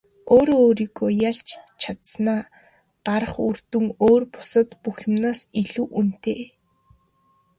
[0.35, 1.47] Өөрөө өөрийгөө ялж
[1.81, 2.41] чадсанаа
[3.05, 6.41] гарах үр дүн өөр бусад бүх юмнаас илүү үнэтэй.